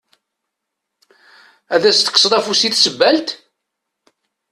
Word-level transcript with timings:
Ad 1.75 1.83
as-tekkseḍ 1.89 2.33
afus 2.37 2.61
i 2.67 2.69
tsebbalt? 2.69 3.29